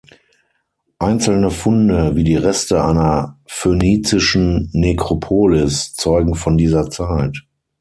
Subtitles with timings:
[0.97, 7.43] Einzelne Funde, wie die Reste einer phönizischen Nekropolis, zeugen von dieser Zeit.